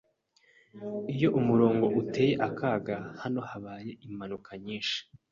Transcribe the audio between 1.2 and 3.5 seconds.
ni umurongo uteye akaga. Hano